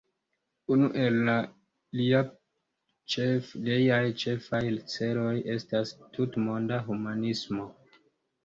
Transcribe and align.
Unu 0.75 0.87
el 1.01 1.27
liaj 1.99 4.07
ĉefaj 4.23 4.63
celoj 4.95 5.35
estas 5.57 5.93
tutmonda 6.17 6.81
humanismo. 6.89 7.71